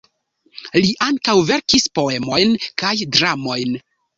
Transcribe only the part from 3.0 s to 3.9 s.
dramojn.